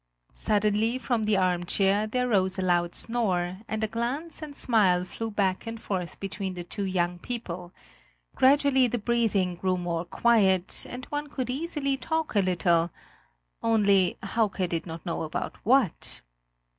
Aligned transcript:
Suddenly 0.33 0.97
from 0.97 1.25
the 1.25 1.37
armchair 1.37 2.07
there 2.07 2.27
rose 2.27 2.57
a 2.57 2.63
loud 2.63 2.95
snore, 2.95 3.59
and 3.67 3.83
a 3.83 3.87
glance 3.87 4.41
and 4.41 4.55
smile 4.55 5.05
flew 5.05 5.29
back 5.29 5.67
and 5.67 5.79
forth 5.79 6.19
between 6.19 6.55
the 6.55 6.63
two 6.63 6.85
young 6.85 7.19
people; 7.19 7.71
gradually 8.33 8.87
the 8.87 8.97
breathing 8.97 9.53
grew 9.53 9.77
more 9.77 10.05
quiet, 10.05 10.87
and 10.89 11.05
one 11.11 11.29
could 11.29 11.51
easily 11.51 11.97
talk 11.97 12.33
a 12.35 12.39
little 12.41 12.89
only 13.61 14.17
Hauke 14.23 14.67
did 14.67 14.87
not 14.87 15.05
know 15.05 15.21
about 15.21 15.57
what. 15.63 16.21